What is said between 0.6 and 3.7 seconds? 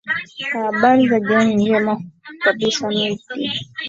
habari za jioni ni njema kabisa nurdin